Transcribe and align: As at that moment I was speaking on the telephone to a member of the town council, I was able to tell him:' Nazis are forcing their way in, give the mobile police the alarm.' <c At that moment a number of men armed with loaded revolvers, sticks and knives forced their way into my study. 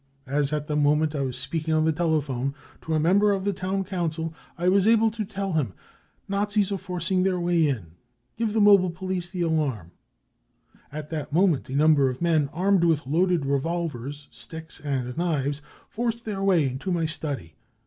As 0.25 0.51
at 0.51 0.65
that 0.65 0.77
moment 0.77 1.13
I 1.13 1.21
was 1.21 1.37
speaking 1.37 1.75
on 1.75 1.85
the 1.85 1.91
telephone 1.93 2.55
to 2.81 2.95
a 2.95 2.99
member 2.99 3.33
of 3.33 3.43
the 3.45 3.53
town 3.53 3.83
council, 3.83 4.33
I 4.57 4.67
was 4.67 4.87
able 4.87 5.11
to 5.11 5.23
tell 5.23 5.53
him:' 5.53 5.73
Nazis 6.27 6.71
are 6.71 6.79
forcing 6.79 7.21
their 7.21 7.39
way 7.39 7.67
in, 7.67 7.91
give 8.35 8.53
the 8.53 8.61
mobile 8.61 8.89
police 8.89 9.29
the 9.29 9.43
alarm.' 9.43 9.91
<c 10.73 10.77
At 10.91 11.11
that 11.11 11.31
moment 11.31 11.69
a 11.69 11.75
number 11.75 12.09
of 12.09 12.19
men 12.19 12.49
armed 12.51 12.83
with 12.83 13.05
loaded 13.05 13.45
revolvers, 13.45 14.27
sticks 14.31 14.79
and 14.79 15.15
knives 15.19 15.61
forced 15.87 16.25
their 16.25 16.41
way 16.43 16.67
into 16.67 16.91
my 16.91 17.05
study. 17.05 17.53